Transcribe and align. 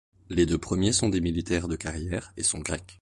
Les 0.29 0.47
deux 0.47 0.57
premiers 0.57 0.93
sont 0.93 1.09
des 1.09 1.21
militaires 1.21 1.67
de 1.67 1.75
carrières 1.75 2.33
et 2.35 2.41
sont 2.41 2.57
grecs. 2.57 2.99